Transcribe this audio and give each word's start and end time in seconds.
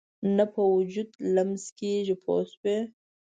نه 0.37 0.45
په 0.53 0.61
وجود 0.73 1.09
لمس 1.35 1.63
کېږي 1.79 2.15
پوه 2.23 2.43
شوې!. 2.51 2.77